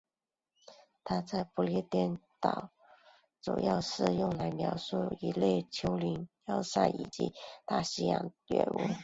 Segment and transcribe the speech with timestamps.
[1.03, 2.71] 它在不列颠群岛
[3.39, 7.35] 主要用来描述一类丘陵要塞以及
[7.67, 8.79] 大西洋圆屋。